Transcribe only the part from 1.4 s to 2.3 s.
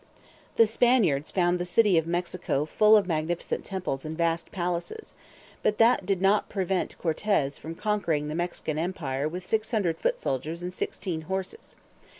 the City of